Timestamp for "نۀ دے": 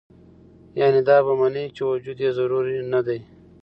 2.91-3.19